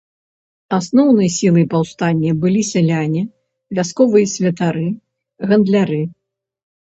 Асноўнай 0.77 1.29
сілай 1.33 1.65
паўстання 1.73 2.31
былі 2.45 2.61
сяляне, 2.69 3.21
вясковыя 3.79 4.31
святары, 4.35 4.87
гандляры. 5.51 6.01